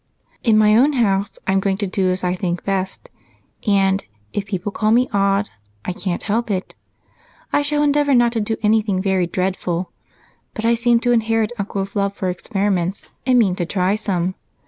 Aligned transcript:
"In 0.43 0.57
my 0.57 0.75
own 0.75 0.93
house 0.93 1.37
I'm 1.45 1.59
going 1.59 1.77
to 1.77 1.85
do 1.85 2.09
as 2.09 2.23
I 2.23 2.33
think 2.33 2.63
best, 2.65 3.11
and 3.67 4.03
if 4.33 4.47
people 4.47 4.71
call 4.71 4.89
me 4.89 5.07
odd, 5.13 5.51
I 5.85 5.93
can't 5.93 6.23
help 6.23 6.49
it. 6.49 6.73
I 7.53 7.61
shall 7.61 7.83
endeavor 7.83 8.15
not 8.15 8.31
to 8.31 8.41
do 8.41 8.57
anything 8.63 8.99
very 8.99 9.27
dreadful, 9.27 9.91
but 10.55 10.65
I 10.65 10.73
seem 10.73 10.99
to 11.01 11.11
inherit 11.11 11.51
Uncle's 11.59 11.95
love 11.95 12.15
for 12.15 12.29
experiments 12.31 13.09
and 13.27 13.37
mean 13.37 13.55
to 13.57 13.65
try 13.67 13.93
some. 13.93 14.33